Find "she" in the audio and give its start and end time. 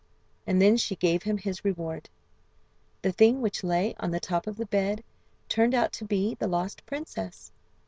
0.77-0.95